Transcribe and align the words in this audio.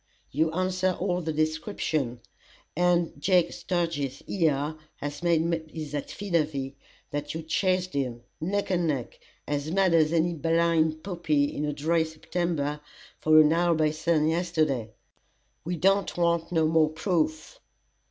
You 0.31 0.51
answer 0.51 0.97
all 0.99 1.21
the 1.21 1.31
descriptions, 1.31 2.21
and 2.75 3.13
Jake 3.21 3.53
Sturgis 3.53 4.23
here, 4.25 4.75
has 4.95 5.21
made 5.21 5.69
his 5.71 5.93
affidavy 5.93 6.73
that 7.11 7.35
you 7.35 7.43
chased 7.43 7.93
him, 7.93 8.23
neck 8.39 8.71
and 8.71 8.87
neck, 8.87 9.19
as 9.47 9.69
mad 9.69 9.93
as 9.93 10.11
any 10.11 10.33
blind 10.33 11.03
puppy 11.03 11.53
in 11.55 11.65
a 11.65 11.71
dry 11.73 12.01
September, 12.01 12.79
for 13.19 13.39
an 13.41 13.53
hour 13.53 13.75
by 13.75 13.91
sun 13.91 14.27
yesterday. 14.27 14.89
We 15.63 15.75
don't 15.75 16.17
want 16.17 16.51
no 16.51 16.67
more 16.67 16.89
proof." 16.89 17.59